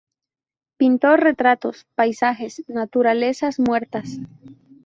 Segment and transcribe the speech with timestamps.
[0.77, 4.17] Pintó retratos, paisajes, naturalezas muertas.